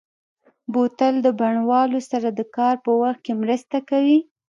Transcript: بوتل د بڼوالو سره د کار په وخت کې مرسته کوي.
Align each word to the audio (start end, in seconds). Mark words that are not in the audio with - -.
بوتل 0.71 1.15
د 1.25 1.27
بڼوالو 1.39 1.99
سره 2.11 2.27
د 2.39 2.41
کار 2.55 2.75
په 2.85 2.91
وخت 3.01 3.19
کې 3.25 3.33
مرسته 3.41 3.77
کوي. 3.89 4.19